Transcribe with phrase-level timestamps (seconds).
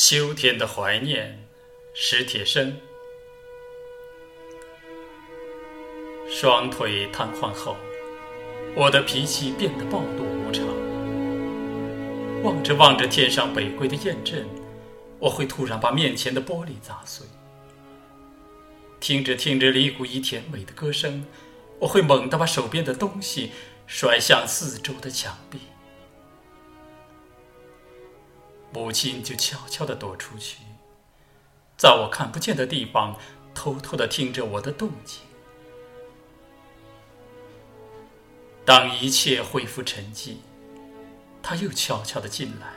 [0.00, 1.44] 秋天的怀念，
[1.92, 2.76] 史铁生。
[6.30, 7.76] 双腿瘫痪后，
[8.76, 10.64] 我的脾气变得暴怒无常。
[12.44, 14.46] 望着望着天上北归的雁阵，
[15.18, 17.26] 我会突然把面前的玻璃砸碎。
[19.00, 21.26] 听着听着李谷一甜美的歌声，
[21.80, 23.50] 我会猛地把手边的东西
[23.88, 25.58] 甩向四周的墙壁。
[28.72, 30.58] 母亲就悄悄地躲出去，
[31.76, 33.18] 在我看不见的地方
[33.54, 35.22] 偷偷地听着我的动静。
[38.64, 40.36] 当一切恢复沉寂，
[41.42, 42.74] 他又悄悄地进来，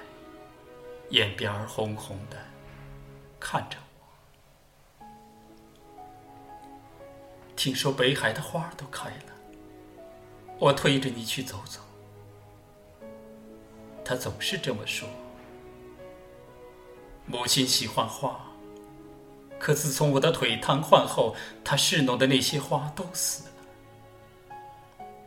[1.09, 2.38] 眼边红红的，
[3.40, 5.05] 看着我。
[7.58, 9.34] 听说北海的花都开了，
[10.58, 11.82] 我推着你去走走。
[14.05, 15.10] 他总是这么说。
[17.31, 18.38] 母亲喜欢花，
[19.58, 23.51] 可自从我的腿瘫痪后，她侍弄的那些花都死了。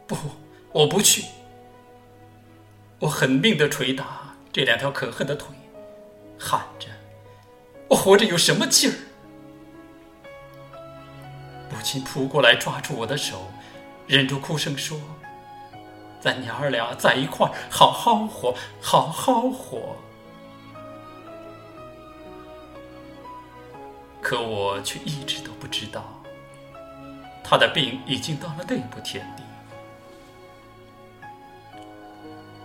[0.06, 0.14] 不，
[0.70, 1.24] 我不去。
[2.98, 5.48] 我狠命的捶打这两条可恨的腿，
[6.38, 6.88] 喊着
[7.88, 8.96] ：“我活着有什么劲儿？”
[11.72, 13.50] 母亲扑过来抓住我的手，
[14.06, 15.00] 忍住哭声说
[16.20, 19.96] ：“咱娘儿俩在一块儿，好好活，好好活。”
[24.24, 26.02] 可我却一直都不知道，
[27.44, 29.42] 他的病已经到了那步田地。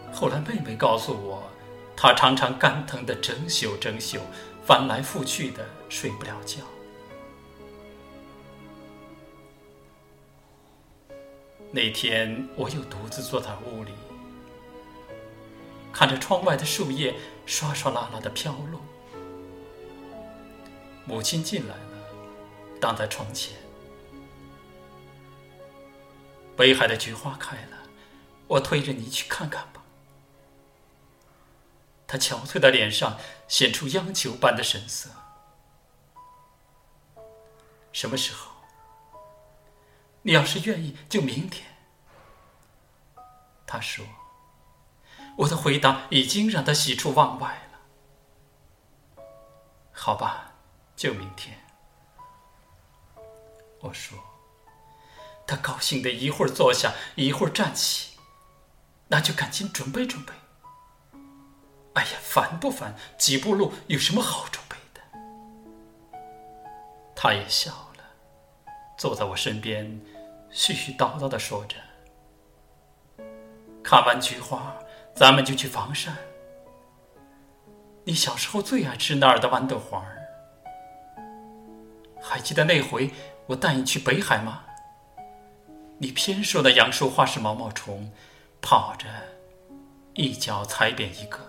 [0.10, 1.44] 后来妹妹告诉我，
[1.98, 4.20] 他常常肝疼的整宿整宿，
[4.64, 6.62] 翻来覆去的睡不了觉。
[11.72, 13.92] 那天我又独自坐在屋里，
[15.92, 17.14] 看着窗外的树叶
[17.46, 18.80] 刷刷啦啦的飘落。
[21.10, 21.82] 母亲进来了，
[22.80, 23.58] 挡在窗前。
[26.56, 27.78] 北海的菊花开了，
[28.48, 29.82] 我推着你去看看吧。
[32.06, 33.18] 他憔悴的脸上
[33.48, 35.10] 显出央求般的神色。
[37.92, 38.52] 什么时候？
[40.22, 41.66] 你要是愿意，就明天。
[43.66, 44.06] 他说。
[45.38, 49.24] 我的回答已经让他喜出望外了。
[49.92, 50.54] 好吧。
[51.00, 51.58] 就明天，
[53.80, 54.20] 我说。
[55.48, 58.18] 他高兴的一会儿坐下，一会儿站起，
[59.08, 60.34] 那就赶紧准备准备。
[61.94, 62.94] 哎呀，烦不烦？
[63.18, 65.02] 几步路有什么好准备的？
[67.16, 68.04] 他也笑了，
[68.98, 69.86] 坐在我身边，
[70.52, 71.78] 絮絮叨叨的说着
[73.82, 74.76] ：“看完菊花，
[75.16, 76.14] 咱们就去房山。
[78.04, 80.06] 你小时候最爱吃那儿的豌豆黄。”
[82.22, 83.12] 还记得那回
[83.48, 84.64] 我带你去北海吗？
[85.98, 88.12] 你偏说那杨树花是毛毛虫，
[88.62, 89.08] 跑着
[90.14, 91.40] 一脚踩扁一个。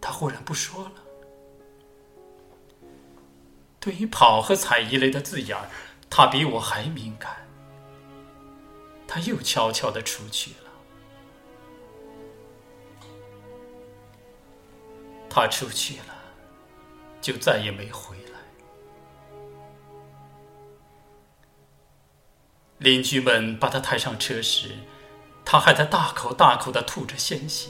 [0.00, 0.92] 他忽然不说了。
[3.78, 5.68] 对于跑和踩一类的字眼儿，
[6.08, 7.36] 他比我还敏感。
[9.06, 10.70] 他又悄悄的出去了。
[15.28, 16.15] 他出去了。
[17.26, 18.38] 就再也没回来。
[22.78, 24.76] 邻居们把他抬上车时，
[25.44, 27.68] 他还在大口大口的吐着鲜血。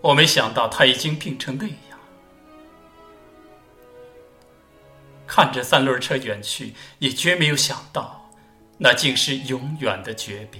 [0.00, 2.00] 我没想到他已经病成那样。
[5.26, 8.30] 看着三轮车远去，也绝没有想到，
[8.78, 10.58] 那竟是永远的诀别。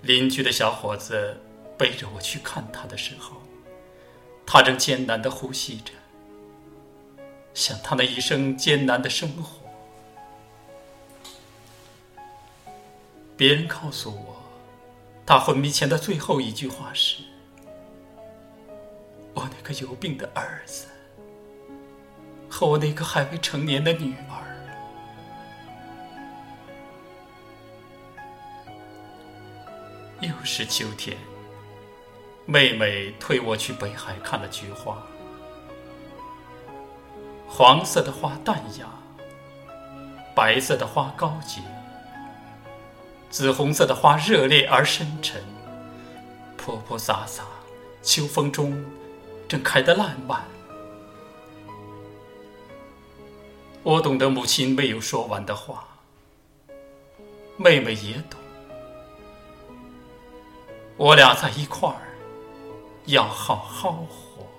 [0.00, 1.38] 邻居的小伙子。
[1.80, 3.40] 背着我去看他的时候，
[4.44, 5.94] 他正艰难的呼吸着，
[7.54, 9.66] 想他那一生艰难的生活。
[13.34, 14.36] 别人告诉我，
[15.24, 17.22] 他昏迷前的最后一句话是
[19.32, 20.84] ：“我那个有病的儿子
[22.50, 24.44] 和我那个还未成年的女儿。”
[30.20, 31.16] 又是秋天。
[32.50, 35.00] 妹妹推我去北海看了菊花，
[37.46, 38.88] 黄色的花淡雅，
[40.34, 41.60] 白色的花高洁，
[43.30, 45.40] 紫红色的花热烈而深沉，
[46.56, 47.44] 泼泼洒洒，
[48.02, 48.84] 秋风中
[49.46, 50.42] 正开得烂漫。
[53.84, 55.86] 我懂得母亲没有说完的话，
[57.56, 58.40] 妹妹也懂，
[60.96, 62.09] 我俩在一块儿，
[63.10, 64.49] 要好好活。